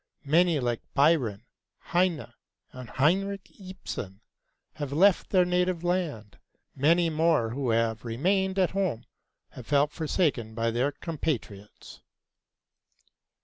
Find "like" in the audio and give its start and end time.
0.59-0.81